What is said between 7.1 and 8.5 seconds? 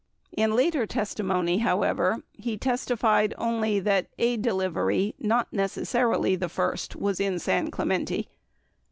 in San Clemente.